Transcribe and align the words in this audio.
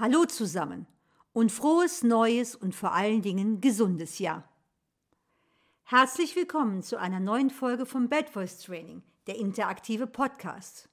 Hallo 0.00 0.24
zusammen 0.24 0.86
und 1.34 1.52
frohes 1.52 2.02
neues 2.02 2.56
und 2.56 2.74
vor 2.74 2.94
allen 2.94 3.20
Dingen 3.20 3.60
gesundes 3.60 4.18
Jahr. 4.18 4.48
Herzlich 5.82 6.34
willkommen 6.36 6.82
zu 6.82 6.98
einer 6.98 7.20
neuen 7.20 7.50
Folge 7.50 7.84
vom 7.84 8.08
Bad 8.08 8.30
Voice 8.30 8.60
Training, 8.60 9.02
der 9.26 9.36
interaktive 9.36 10.06
Podcast. 10.06 10.88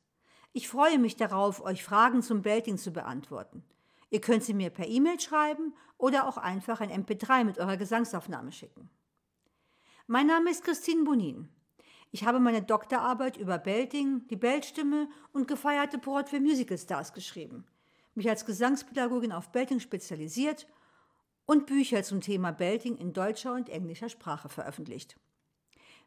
Ich 0.51 0.67
freue 0.67 0.99
mich 0.99 1.15
darauf, 1.15 1.61
euch 1.61 1.85
Fragen 1.85 2.21
zum 2.21 2.41
Belting 2.41 2.77
zu 2.77 2.91
beantworten. 2.91 3.63
Ihr 4.09 4.19
könnt 4.19 4.43
sie 4.43 4.53
mir 4.53 4.71
per 4.71 4.89
E-Mail 4.89 5.21
schreiben 5.21 5.73
oder 5.97 6.27
auch 6.27 6.35
einfach 6.35 6.81
ein 6.81 6.91
MP3 6.91 7.45
mit 7.45 7.59
eurer 7.59 7.77
Gesangsaufnahme 7.77 8.51
schicken. 8.51 8.89
Mein 10.07 10.27
Name 10.27 10.51
ist 10.51 10.65
Christine 10.65 11.05
Bonin. 11.05 11.47
Ich 12.11 12.25
habe 12.25 12.41
meine 12.41 12.61
Doktorarbeit 12.61 13.37
über 13.37 13.57
Belting, 13.57 14.27
die 14.27 14.35
Beltstimme 14.35 15.07
und 15.31 15.47
gefeierte 15.47 15.97
Broadway 15.97 16.41
Musical 16.41 16.77
Stars 16.77 17.13
geschrieben– 17.13 17.63
mich 18.17 18.29
als 18.29 18.45
Gesangspädagogin 18.45 19.31
auf 19.31 19.51
Belting 19.51 19.79
spezialisiert 19.79 20.67
und 21.45 21.67
Bücher 21.67 22.03
zum 22.03 22.19
Thema 22.19 22.51
Belting 22.51 22.97
in 22.97 23.13
deutscher 23.13 23.53
und 23.53 23.69
englischer 23.69 24.09
Sprache 24.09 24.49
veröffentlicht. 24.49 25.15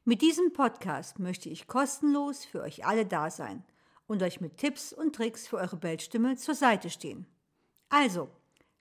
Mit 0.04 0.20
diesem 0.20 0.52
Podcast 0.52 1.18
möchte 1.18 1.48
ich 1.48 1.66
kostenlos 1.66 2.44
für 2.44 2.62
euch 2.62 2.84
alle 2.84 3.06
da 3.06 3.30
sein 3.30 3.64
und 4.06 4.22
euch 4.22 4.40
mit 4.40 4.56
Tipps 4.56 4.92
und 4.92 5.14
Tricks 5.14 5.46
für 5.46 5.56
eure 5.56 5.76
Beltstimme 5.76 6.36
zur 6.36 6.54
Seite 6.54 6.90
stehen. 6.90 7.26
Also, 7.88 8.28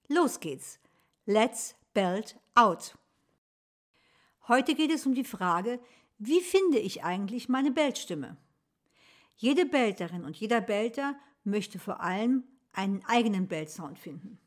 los 0.07 0.39
geht's. 0.39 0.79
Let's 1.25 1.75
belt 1.93 2.35
out. 2.55 2.97
Heute 4.47 4.73
geht 4.73 4.91
es 4.91 5.05
um 5.05 5.13
die 5.13 5.23
Frage, 5.23 5.79
wie 6.17 6.41
finde 6.41 6.79
ich 6.79 7.03
eigentlich 7.03 7.47
meine 7.47 7.71
Beltstimme? 7.71 8.37
Jede 9.35 9.65
Belterin 9.65 10.25
und 10.25 10.35
jeder 10.35 10.61
Belter 10.61 11.15
möchte 11.43 11.77
vor 11.77 12.01
allem 12.01 12.43
einen 12.73 13.03
eigenen 13.05 13.47
Bellsound 13.47 13.99
finden. 13.99 14.39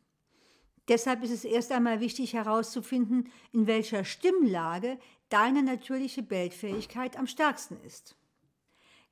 Deshalb 0.89 1.23
ist 1.23 1.31
es 1.31 1.45
erst 1.45 1.71
einmal 1.73 2.01
wichtig 2.01 2.35
herauszufinden, 2.35 3.31
in 3.53 3.67
welcher 3.67 4.05
Stimmlage 4.05 4.98
deine 5.29 5.62
natürliche 5.62 6.23
Bellfähigkeit 6.23 7.17
am 7.17 7.27
stärksten 7.27 7.79
ist. 7.84 8.17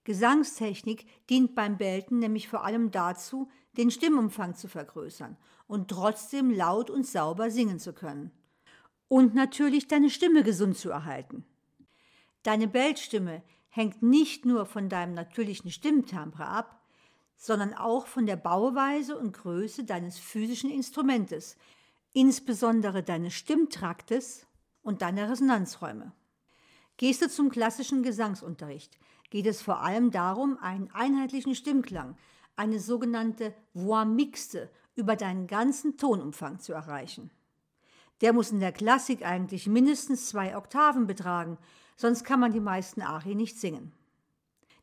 Gesangstechnik 0.04 1.06
dient 1.28 1.54
beim 1.54 1.76
Belten 1.76 2.18
nämlich 2.18 2.48
vor 2.48 2.64
allem 2.64 2.90
dazu, 2.90 3.48
den 3.76 3.90
Stimmumfang 3.90 4.54
zu 4.54 4.66
vergrößern 4.66 5.36
und 5.66 5.88
trotzdem 5.88 6.50
laut 6.50 6.90
und 6.90 7.06
sauber 7.06 7.50
singen 7.50 7.78
zu 7.78 7.92
können. 7.92 8.32
Und 9.08 9.34
natürlich 9.34 9.88
deine 9.88 10.10
Stimme 10.10 10.42
gesund 10.42 10.76
zu 10.76 10.90
erhalten. 10.90 11.44
Deine 12.42 12.66
Beltstimme 12.66 13.42
hängt 13.68 14.02
nicht 14.02 14.44
nur 14.44 14.66
von 14.66 14.88
deinem 14.88 15.14
natürlichen 15.14 15.70
Stimmtimbre 15.70 16.46
ab, 16.46 16.79
sondern 17.40 17.72
auch 17.72 18.06
von 18.06 18.26
der 18.26 18.36
Bauweise 18.36 19.18
und 19.18 19.32
Größe 19.32 19.84
deines 19.84 20.18
physischen 20.18 20.70
Instrumentes, 20.70 21.56
insbesondere 22.12 23.02
deines 23.02 23.32
Stimmtraktes 23.32 24.46
und 24.82 25.00
deiner 25.00 25.30
Resonanzräume. 25.30 26.12
Gehst 26.98 27.22
du 27.22 27.30
zum 27.30 27.48
klassischen 27.48 28.02
Gesangsunterricht, 28.02 28.98
geht 29.30 29.46
es 29.46 29.62
vor 29.62 29.80
allem 29.80 30.10
darum, 30.10 30.58
einen 30.58 30.90
einheitlichen 30.90 31.54
Stimmklang, 31.54 32.18
eine 32.56 32.78
sogenannte 32.78 33.54
Voix 33.72 34.06
mixte, 34.06 34.70
über 34.94 35.16
deinen 35.16 35.46
ganzen 35.46 35.96
Tonumfang 35.96 36.58
zu 36.58 36.74
erreichen. 36.74 37.30
Der 38.20 38.34
muss 38.34 38.50
in 38.50 38.60
der 38.60 38.72
Klassik 38.72 39.24
eigentlich 39.24 39.66
mindestens 39.66 40.28
zwei 40.28 40.58
Oktaven 40.58 41.06
betragen, 41.06 41.56
sonst 41.96 42.24
kann 42.24 42.38
man 42.38 42.52
die 42.52 42.60
meisten 42.60 43.00
Arien 43.00 43.38
nicht 43.38 43.58
singen. 43.58 43.94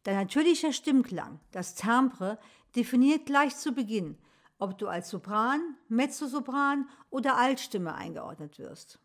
Dein 0.08 0.16
natürlicher 0.16 0.72
Stimmklang, 0.72 1.42
das 1.52 1.76
Timbre, 1.76 2.40
definiert 2.78 3.26
gleich 3.26 3.58
zu 3.58 3.74
Beginn, 3.74 4.18
ob 4.58 4.78
du 4.78 4.88
als 4.88 5.10
Sopran, 5.10 5.60
Mezzosopran 5.90 6.88
oder 7.10 7.36
Altstimme 7.36 7.94
eingeordnet 7.94 8.58
wirst. 8.58 9.02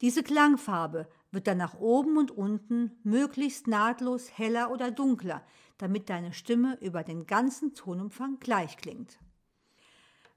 Diese 0.00 0.22
Klangfarbe 0.22 1.08
wird 1.32 1.48
dann 1.48 1.58
nach 1.58 1.80
oben 1.80 2.16
und 2.16 2.30
unten 2.30 2.92
möglichst 3.02 3.66
nahtlos 3.66 4.38
heller 4.38 4.70
oder 4.70 4.92
dunkler, 4.92 5.44
damit 5.78 6.08
deine 6.08 6.32
Stimme 6.32 6.78
über 6.80 7.02
den 7.02 7.26
ganzen 7.26 7.74
Tonumfang 7.74 8.38
gleich 8.38 8.76
klingt. 8.76 9.18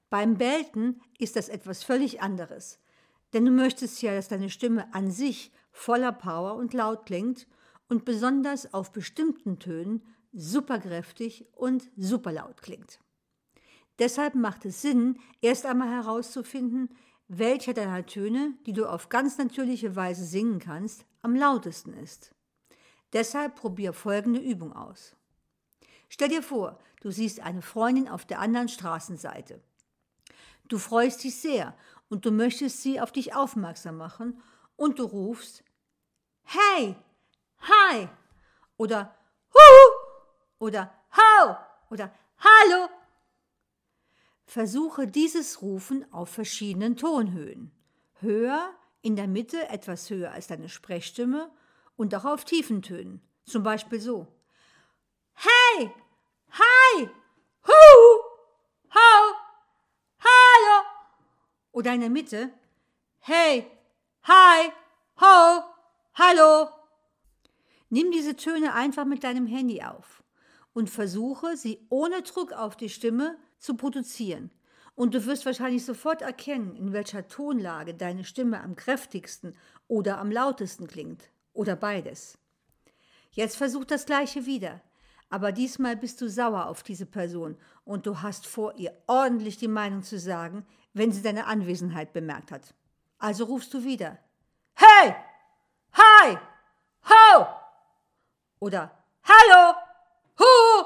Beim 0.09 0.39
Belten 0.39 1.03
ist 1.19 1.35
das 1.35 1.49
etwas 1.49 1.83
völlig 1.83 2.19
anderes, 2.19 2.79
denn 3.33 3.45
du 3.45 3.51
möchtest 3.51 4.01
ja, 4.01 4.15
dass 4.15 4.27
deine 4.27 4.49
Stimme 4.49 4.91
an 4.91 5.11
sich 5.11 5.51
voller 5.69 6.13
Power 6.13 6.55
und 6.55 6.73
laut 6.73 7.05
klingt 7.05 7.45
und 7.89 8.05
besonders 8.05 8.73
auf 8.73 8.91
bestimmten 8.91 9.59
Tönen 9.59 10.01
superkräftig 10.33 11.45
und 11.53 11.89
superlaut 11.95 12.61
klingt. 12.61 12.99
Deshalb 13.99 14.35
macht 14.35 14.65
es 14.65 14.81
Sinn, 14.81 15.19
erst 15.41 15.65
einmal 15.65 15.89
herauszufinden, 15.89 16.89
welcher 17.27 17.73
deiner 17.73 18.05
Töne, 18.05 18.53
die 18.65 18.73
du 18.73 18.85
auf 18.85 19.09
ganz 19.09 19.37
natürliche 19.37 19.95
Weise 19.95 20.25
singen 20.25 20.59
kannst, 20.59 21.05
am 21.21 21.35
lautesten 21.35 21.93
ist. 21.93 22.33
Deshalb 23.13 23.55
probier 23.55 23.93
folgende 23.93 24.39
Übung 24.39 24.73
aus. 24.73 25.15
Stell 26.09 26.29
dir 26.29 26.43
vor, 26.43 26.79
du 27.01 27.11
siehst 27.11 27.39
eine 27.39 27.61
Freundin 27.61 28.07
auf 28.07 28.25
der 28.25 28.39
anderen 28.39 28.69
Straßenseite. 28.69 29.61
Du 30.67 30.77
freust 30.77 31.23
dich 31.23 31.35
sehr 31.35 31.75
und 32.09 32.25
du 32.25 32.31
möchtest 32.31 32.81
sie 32.81 32.99
auf 32.99 33.11
dich 33.11 33.35
aufmerksam 33.35 33.97
machen 33.97 34.41
und 34.75 34.99
du 34.99 35.03
rufst 35.03 35.63
Hey, 36.43 36.95
Hi 37.63 38.09
oder 38.77 39.15
Huhu 39.53 40.65
oder 40.65 40.93
Hau 41.15 41.57
oder 41.89 42.13
Hallo. 42.37 42.89
Versuche 44.45 45.07
dieses 45.07 45.61
Rufen 45.61 46.05
auf 46.11 46.29
verschiedenen 46.29 46.97
Tonhöhen. 46.97 47.71
Höher, 48.19 48.73
in 49.01 49.15
der 49.15 49.27
Mitte 49.27 49.69
etwas 49.69 50.09
höher 50.09 50.31
als 50.31 50.47
deine 50.47 50.67
Sprechstimme 50.67 51.49
und 51.95 52.13
auch 52.15 52.25
auf 52.25 52.43
tiefen 52.43 52.81
Tönen. 52.81 53.21
Zum 53.45 53.63
Beispiel 53.63 54.01
so. 54.01 54.27
Hey! 55.33 55.91
Hi! 56.51 57.09
Hu! 57.65 57.71
Hau! 58.93 59.35
Hallo! 60.19 60.85
Oder 61.71 61.93
in 61.93 62.01
der 62.01 62.09
Mitte. 62.09 62.49
Hey! 63.19 63.71
Hi! 64.23 64.71
Ho! 65.21 65.63
Hallo! 66.13 66.82
Nimm 67.93 68.09
diese 68.09 68.35
Töne 68.35 68.73
einfach 68.73 69.05
mit 69.05 69.23
deinem 69.23 69.45
Handy 69.45 69.83
auf 69.83 70.23
und 70.73 70.89
versuche, 70.89 71.55
sie 71.55 71.85
ohne 71.89 72.23
Druck 72.23 72.51
auf 72.51 72.75
die 72.75 72.89
Stimme 72.89 73.37
zu 73.59 73.75
produzieren. 73.75 74.49
Und 74.95 75.13
du 75.13 75.23
wirst 75.27 75.45
wahrscheinlich 75.45 75.85
sofort 75.85 76.23
erkennen, 76.23 76.75
in 76.75 76.91
welcher 76.91 77.27
Tonlage 77.27 77.93
deine 77.93 78.23
Stimme 78.23 78.63
am 78.63 78.75
kräftigsten 78.75 79.55
oder 79.87 80.17
am 80.17 80.31
lautesten 80.31 80.87
klingt. 80.87 81.29
Oder 81.53 81.75
beides. 81.75 82.39
Jetzt 83.29 83.57
versuch 83.57 83.85
das 83.85 84.07
gleiche 84.07 84.47
wieder. 84.47 84.81
Aber 85.29 85.51
diesmal 85.51 85.95
bist 85.95 86.19
du 86.19 86.27
sauer 86.27 86.65
auf 86.65 86.81
diese 86.81 87.05
Person 87.05 87.57
und 87.85 88.07
du 88.07 88.23
hast 88.23 88.47
vor, 88.47 88.73
ihr 88.75 88.97
ordentlich 89.05 89.57
die 89.57 89.67
Meinung 89.67 90.01
zu 90.01 90.17
sagen, 90.17 90.65
wenn 90.93 91.11
sie 91.11 91.21
deine 91.21 91.45
Anwesenheit 91.45 92.11
bemerkt 92.11 92.51
hat. 92.51 92.73
Also 93.19 93.45
rufst 93.45 93.71
du 93.71 93.83
wieder. 93.83 94.17
Hey! 94.73 95.13
Hi! 95.91 96.39
Ho! 97.07 97.62
Oder 98.63 98.97
Hallo, 99.23 99.75
Hu, 100.39 100.85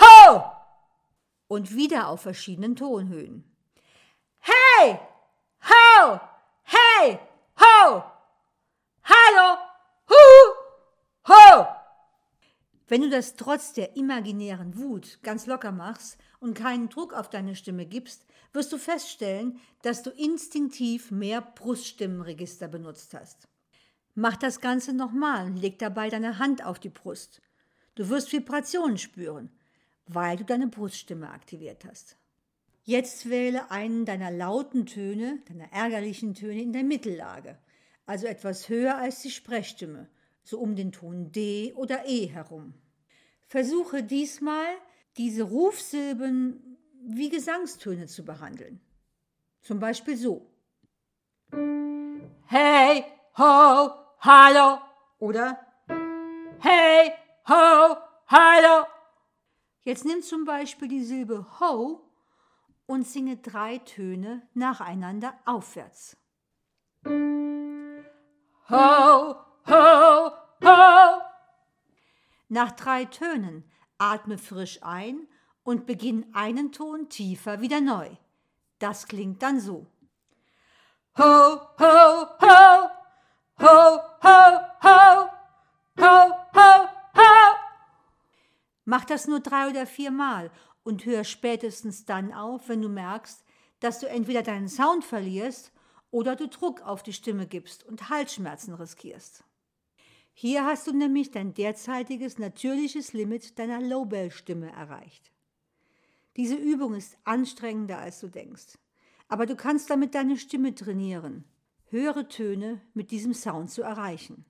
Ho! 0.00 0.52
Und 1.48 1.74
wieder 1.74 2.08
auf 2.08 2.22
verschiedenen 2.22 2.76
Tonhöhen. 2.76 3.44
Hey, 4.38 5.00
Ho, 5.64 6.20
Hey, 6.62 7.18
Ho, 7.60 8.04
Hallo, 9.02 9.58
Hu, 10.08 10.14
Ho. 11.28 11.66
Wenn 12.86 13.02
du 13.02 13.10
das 13.10 13.34
trotz 13.34 13.72
der 13.72 13.96
imaginären 13.96 14.78
Wut 14.78 15.18
ganz 15.22 15.46
locker 15.46 15.72
machst 15.72 16.18
und 16.38 16.54
keinen 16.54 16.88
Druck 16.88 17.12
auf 17.14 17.28
deine 17.28 17.56
Stimme 17.56 17.84
gibst, 17.84 18.26
wirst 18.52 18.72
du 18.72 18.78
feststellen, 18.78 19.60
dass 19.82 20.04
du 20.04 20.10
instinktiv 20.10 21.10
mehr 21.10 21.40
Bruststimmenregister 21.40 22.68
benutzt 22.68 23.12
hast. 23.12 23.48
Mach 24.20 24.36
das 24.36 24.60
Ganze 24.60 24.94
nochmal 24.94 25.46
und 25.46 25.58
leg 25.58 25.78
dabei 25.78 26.08
deine 26.08 26.40
Hand 26.40 26.66
auf 26.66 26.80
die 26.80 26.88
Brust. 26.88 27.40
Du 27.94 28.08
wirst 28.08 28.32
Vibrationen 28.32 28.98
spüren, 28.98 29.48
weil 30.08 30.36
du 30.36 30.44
deine 30.44 30.66
Bruststimme 30.66 31.30
aktiviert 31.30 31.84
hast. 31.84 32.16
Jetzt 32.82 33.30
wähle 33.30 33.70
einen 33.70 34.06
deiner 34.06 34.32
lauten 34.32 34.86
Töne, 34.86 35.38
deiner 35.46 35.72
ärgerlichen 35.72 36.34
Töne 36.34 36.60
in 36.60 36.72
der 36.72 36.82
Mittellage, 36.82 37.58
also 38.06 38.26
etwas 38.26 38.68
höher 38.68 38.96
als 38.96 39.22
die 39.22 39.30
Sprechstimme, 39.30 40.08
so 40.42 40.58
um 40.58 40.74
den 40.74 40.90
Ton 40.90 41.30
D 41.30 41.72
oder 41.76 42.08
E 42.08 42.26
herum. 42.26 42.74
Versuche 43.46 44.02
diesmal, 44.02 44.66
diese 45.16 45.44
Rufsilben 45.44 46.76
wie 47.04 47.28
Gesangstöne 47.28 48.08
zu 48.08 48.24
behandeln. 48.24 48.80
Zum 49.60 49.78
Beispiel 49.78 50.16
so. 50.16 50.50
Hey, 52.46 53.04
ho, 53.36 54.07
hallo 54.20 54.80
oder 55.18 55.58
hey, 56.60 57.12
ho, 57.48 57.96
hallo. 58.26 58.86
Jetzt 59.82 60.04
nimm 60.04 60.22
zum 60.22 60.44
Beispiel 60.44 60.88
die 60.88 61.04
Silbe 61.04 61.46
ho 61.60 62.00
und 62.86 63.06
singe 63.06 63.36
drei 63.36 63.78
Töne 63.78 64.46
nacheinander 64.54 65.34
aufwärts. 65.44 66.16
Ho, 68.70 69.36
ho, 69.66 70.30
ho. 70.64 71.22
Nach 72.48 72.72
drei 72.72 73.04
Tönen 73.04 73.64
atme 73.98 74.38
frisch 74.38 74.82
ein 74.82 75.28
und 75.62 75.86
beginn 75.86 76.26
einen 76.34 76.72
Ton 76.72 77.08
tiefer 77.08 77.60
wieder 77.60 77.80
neu. 77.80 78.08
Das 78.78 79.06
klingt 79.06 79.42
dann 79.42 79.60
so. 79.60 79.86
Ho, 81.18 81.60
ho, 81.78 82.26
ho. 82.40 82.97
Ho, 83.60 84.00
ho, 84.22 84.60
ho. 84.82 85.30
Ho, 85.98 86.30
ho, 86.54 86.88
ho. 87.14 87.56
Mach 88.84 89.04
das 89.04 89.26
nur 89.26 89.40
drei 89.40 89.68
oder 89.68 89.86
vier 89.86 90.10
Mal 90.10 90.50
und 90.84 91.04
hör 91.04 91.24
spätestens 91.24 92.04
dann 92.04 92.32
auf, 92.32 92.68
wenn 92.68 92.80
du 92.80 92.88
merkst, 92.88 93.44
dass 93.80 94.00
du 94.00 94.08
entweder 94.08 94.42
deinen 94.42 94.68
Sound 94.68 95.04
verlierst 95.04 95.72
oder 96.10 96.36
du 96.36 96.48
Druck 96.48 96.82
auf 96.82 97.02
die 97.02 97.12
Stimme 97.12 97.46
gibst 97.46 97.84
und 97.84 98.08
Halsschmerzen 98.08 98.74
riskierst. 98.74 99.44
Hier 100.32 100.64
hast 100.64 100.86
du 100.86 100.92
nämlich 100.92 101.32
dein 101.32 101.52
derzeitiges 101.52 102.38
natürliches 102.38 103.12
Limit 103.12 103.58
deiner 103.58 103.80
Lowbell-Stimme 103.80 104.70
erreicht. 104.70 105.32
Diese 106.36 106.54
Übung 106.54 106.94
ist 106.94 107.18
anstrengender, 107.24 107.98
als 107.98 108.20
du 108.20 108.28
denkst, 108.28 108.78
aber 109.26 109.46
du 109.46 109.56
kannst 109.56 109.90
damit 109.90 110.14
deine 110.14 110.36
Stimme 110.36 110.74
trainieren, 110.76 111.44
höhere 111.90 112.28
Töne 112.28 112.80
mit 112.94 113.10
diesem 113.10 113.34
Sound 113.34 113.70
zu 113.70 113.82
erreichen. 113.82 114.44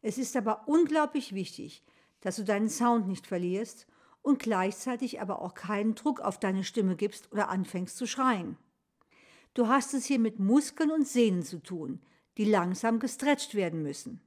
Es 0.00 0.18
ist 0.18 0.36
aber 0.36 0.66
unglaublich 0.66 1.34
wichtig, 1.34 1.84
dass 2.20 2.36
du 2.36 2.44
deinen 2.44 2.68
Sound 2.68 3.08
nicht 3.08 3.26
verlierst 3.26 3.86
und 4.22 4.38
gleichzeitig 4.38 5.20
aber 5.20 5.40
auch 5.40 5.54
keinen 5.54 5.94
Druck 5.94 6.20
auf 6.20 6.38
deine 6.38 6.64
Stimme 6.64 6.96
gibst 6.96 7.32
oder 7.32 7.48
anfängst 7.48 7.96
zu 7.96 8.06
schreien. 8.06 8.56
Du 9.54 9.68
hast 9.68 9.94
es 9.94 10.04
hier 10.04 10.18
mit 10.18 10.38
Muskeln 10.38 10.90
und 10.90 11.06
Sehnen 11.06 11.42
zu 11.42 11.62
tun, 11.62 12.00
die 12.36 12.44
langsam 12.44 13.00
gestretcht 13.00 13.54
werden 13.54 13.82
müssen. 13.82 14.20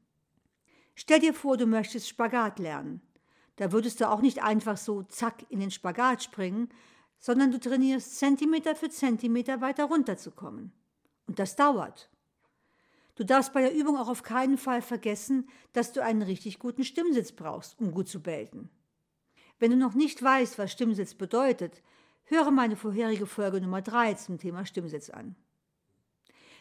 Stell 0.96 1.20
dir 1.20 1.34
vor, 1.34 1.58
du 1.58 1.66
möchtest 1.66 2.10
Spagat 2.10 2.60
lernen. 2.60 3.02
Da 3.56 3.72
würdest 3.72 4.02
du 4.02 4.10
auch 4.10 4.22
nicht 4.22 4.44
einfach 4.44 4.78
so 4.78 5.04
zack 5.04 5.46
in 5.50 5.60
den 5.60 5.72
Spagat 5.72 6.24
springen, 6.24 6.70
sondern 7.20 7.52
du 7.52 7.60
trainierst 7.60 8.18
Zentimeter 8.18 8.76
für 8.76 8.90
Zentimeter 8.90 9.62
weiter 9.62 9.86
runterzukommen. 9.86 10.74
Und 11.28 11.40
das 11.40 11.56
dauert. 11.56 12.10
Du 13.16 13.26
darfst 13.26 13.54
bei 13.54 13.62
der 13.62 13.74
Übung 13.74 13.98
auch 13.98 14.08
auf 14.08 14.24
keinen 14.24 14.58
Fall 14.58 14.82
vergessen, 14.82 15.48
dass 15.74 15.94
du 15.94 16.02
einen 16.02 16.22
richtig 16.22 16.60
guten 16.60 16.84
Stimmsitz 16.84 17.32
brauchst, 17.32 17.80
um 17.80 17.92
gut 17.92 18.08
zu 18.08 18.22
belten. 18.22 18.70
Wenn 19.60 19.72
du 19.72 19.78
noch 19.78 19.94
nicht 19.94 20.24
weißt, 20.24 20.58
was 20.58 20.72
Stimmsitz 20.72 21.14
bedeutet, 21.14 21.84
höre 22.24 22.50
meine 22.50 22.76
vorherige 22.76 23.28
Folge 23.28 23.62
Nummer 23.62 23.82
3 23.82 24.16
zum 24.16 24.40
Thema 24.40 24.66
Stimmsitz 24.66 25.10
an. 25.10 25.36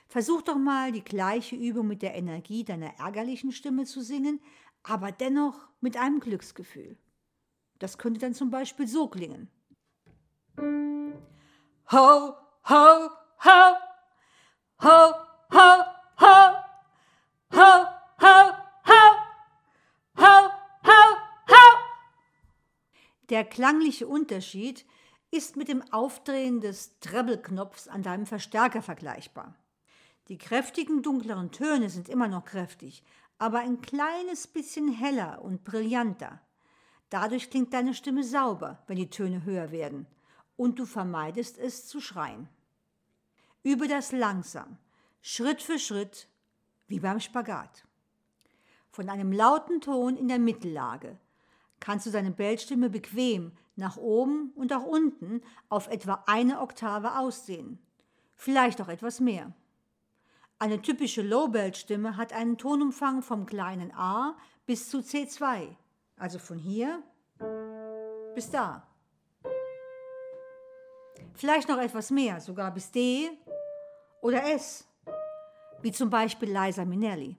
Versuch 0.06 0.42
doch 0.42 0.56
mal 0.56 0.92
die 0.92 1.04
gleiche 1.04 1.56
Übung 1.56 1.86
mit 1.86 2.02
der 2.02 2.14
Energie 2.14 2.64
deiner 2.64 2.98
ärgerlichen 2.98 3.52
Stimme 3.52 3.84
zu 3.84 4.02
singen, 4.02 4.40
aber 4.82 5.12
dennoch 5.12 5.68
mit 5.80 5.96
einem 5.96 6.20
Glücksgefühl. 6.20 6.98
Das 7.78 7.96
könnte 7.96 8.20
dann 8.20 8.34
zum 8.34 8.50
Beispiel 8.50 8.86
so 8.86 9.08
klingen. 9.08 9.48
Ho, 10.58 12.34
ho, 12.68 13.10
ho. 13.44 13.89
Ho, 14.82 15.12
ho, 15.52 15.84
ho. 16.20 16.36
Ho, 17.52 17.86
ho, 18.18 18.52
ho. 18.86 19.02
Ho, 20.16 20.50
ho, 20.84 21.16
ho. 21.48 21.64
Der 23.28 23.44
klangliche 23.44 24.06
Unterschied 24.06 24.86
ist 25.30 25.56
mit 25.56 25.68
dem 25.68 25.82
Aufdrehen 25.92 26.62
des 26.62 26.98
Treble-Knopfs 27.00 27.88
an 27.88 28.02
deinem 28.02 28.24
Verstärker 28.24 28.80
vergleichbar. 28.80 29.54
Die 30.28 30.38
kräftigen 30.38 31.02
dunkleren 31.02 31.50
Töne 31.50 31.90
sind 31.90 32.08
immer 32.08 32.28
noch 32.28 32.46
kräftig, 32.46 33.04
aber 33.36 33.58
ein 33.58 33.82
kleines 33.82 34.46
bisschen 34.46 34.90
heller 34.90 35.42
und 35.42 35.62
brillanter. 35.62 36.40
Dadurch 37.10 37.50
klingt 37.50 37.74
deine 37.74 37.92
Stimme 37.92 38.24
sauber, 38.24 38.82
wenn 38.86 38.96
die 38.96 39.10
Töne 39.10 39.44
höher 39.44 39.72
werden, 39.72 40.06
und 40.56 40.78
du 40.78 40.86
vermeidest 40.86 41.58
es 41.58 41.86
zu 41.86 42.00
schreien. 42.00 42.48
Übe 43.62 43.88
das 43.88 44.12
langsam, 44.12 44.78
Schritt 45.20 45.60
für 45.60 45.78
Schritt, 45.78 46.28
wie 46.88 47.00
beim 47.00 47.20
Spagat. 47.20 47.84
Von 48.90 49.08
einem 49.08 49.32
lauten 49.32 49.80
Ton 49.80 50.16
in 50.16 50.28
der 50.28 50.38
Mittellage 50.38 51.18
kannst 51.78 52.06
du 52.06 52.10
deine 52.10 52.30
Bellstimme 52.30 52.90
bequem 52.90 53.52
nach 53.76 53.96
oben 53.96 54.52
und 54.54 54.72
auch 54.72 54.84
unten 54.84 55.42
auf 55.68 55.88
etwa 55.88 56.24
eine 56.26 56.60
Oktave 56.60 57.18
aussehen, 57.18 57.78
vielleicht 58.34 58.80
auch 58.80 58.88
etwas 58.88 59.20
mehr. 59.20 59.52
Eine 60.58 60.82
typische 60.82 61.22
Low-Belt-Stimme 61.22 62.16
hat 62.16 62.32
einen 62.32 62.58
Tonumfang 62.58 63.22
vom 63.22 63.46
kleinen 63.46 63.92
a 63.94 64.36
bis 64.66 64.90
zu 64.90 64.98
C2, 64.98 65.74
also 66.16 66.38
von 66.38 66.58
hier 66.58 67.02
bis 68.34 68.50
da. 68.50 68.89
Vielleicht 71.34 71.68
noch 71.68 71.78
etwas 71.78 72.10
mehr, 72.10 72.40
sogar 72.40 72.72
bis 72.72 72.90
D 72.90 73.30
oder 74.20 74.44
S, 74.44 74.86
wie 75.82 75.92
zum 75.92 76.10
Beispiel 76.10 76.50
Liza 76.50 76.84
Minnelli. 76.84 77.36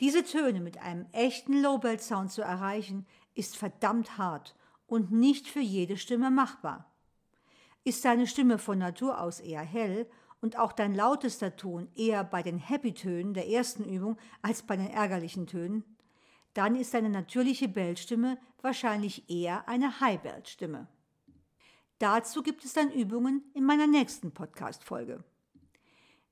Diese 0.00 0.24
Töne 0.24 0.60
mit 0.60 0.78
einem 0.78 1.06
echten 1.12 1.60
Low-Belt-Sound 1.60 2.32
zu 2.32 2.42
erreichen, 2.42 3.06
ist 3.34 3.56
verdammt 3.56 4.18
hart 4.18 4.54
und 4.86 5.12
nicht 5.12 5.46
für 5.46 5.60
jede 5.60 5.96
Stimme 5.96 6.30
machbar. 6.30 6.90
Ist 7.84 8.04
deine 8.04 8.26
Stimme 8.26 8.58
von 8.58 8.78
Natur 8.78 9.20
aus 9.20 9.40
eher 9.40 9.62
hell 9.62 10.06
und 10.40 10.58
auch 10.58 10.72
dein 10.72 10.94
lautester 10.94 11.56
Ton 11.56 11.88
eher 11.94 12.24
bei 12.24 12.42
den 12.42 12.58
Happy-Tönen 12.58 13.34
der 13.34 13.48
ersten 13.48 13.84
Übung 13.84 14.16
als 14.42 14.62
bei 14.62 14.76
den 14.76 14.90
ärgerlichen 14.90 15.46
Tönen, 15.46 15.84
dann 16.54 16.76
ist 16.76 16.94
deine 16.94 17.10
natürliche 17.10 17.68
Bellstimme 17.68 18.38
wahrscheinlich 18.60 19.30
eher 19.30 19.68
eine 19.68 20.00
High-Belt-Stimme. 20.00 20.88
Dazu 22.00 22.42
gibt 22.42 22.64
es 22.64 22.72
dann 22.72 22.90
Übungen 22.90 23.44
in 23.52 23.62
meiner 23.64 23.86
nächsten 23.86 24.32
Podcast-Folge. 24.32 25.22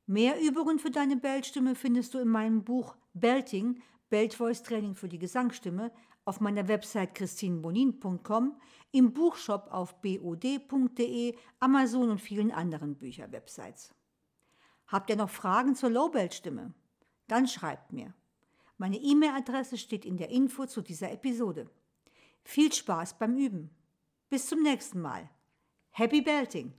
Mehr 0.06 0.40
Übungen 0.40 0.78
für 0.78 0.90
deine 0.90 1.18
Bellstimme 1.18 1.74
findest 1.74 2.14
du 2.14 2.18
in 2.20 2.28
meinem 2.28 2.64
Buch 2.64 2.96
Belting, 3.12 3.82
Belt 4.08 4.32
Voice 4.32 4.62
Training 4.62 4.94
für 4.94 5.10
die 5.10 5.18
Gesangsstimme, 5.18 5.92
auf 6.24 6.40
meiner 6.40 6.68
Website 6.68 7.14
christinbonin.com, 7.14 8.58
im 8.92 9.12
Buchshop 9.12 9.68
auf 9.70 10.00
bod.de, 10.00 11.36
Amazon 11.60 12.08
und 12.08 12.20
vielen 12.22 12.50
anderen 12.50 12.96
Bücherwebsites. 12.96 13.94
Habt 14.86 15.10
ihr 15.10 15.16
noch 15.16 15.28
Fragen 15.28 15.74
zur 15.74 15.90
Lowbell-Stimme? 15.90 16.72
Dann 17.26 17.46
schreibt 17.46 17.92
mir. 17.92 18.14
Meine 18.78 18.96
E-Mail-Adresse 18.96 19.76
steht 19.76 20.06
in 20.06 20.16
der 20.16 20.30
Info 20.30 20.64
zu 20.64 20.80
dieser 20.80 21.12
Episode. 21.12 21.68
Viel 22.42 22.72
Spaß 22.72 23.18
beim 23.18 23.36
Üben. 23.36 23.68
Bis 24.30 24.46
zum 24.46 24.62
nächsten 24.62 25.02
Mal. 25.02 25.28
Happy 25.98 26.20
Belting! 26.20 26.74